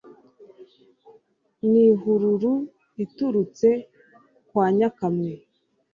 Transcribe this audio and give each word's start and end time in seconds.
N' 1.69 1.73
ihururu 1.87 2.53
iturutse 3.03 3.69
kwa 4.47 4.65
Nyakamwe. 4.77 5.31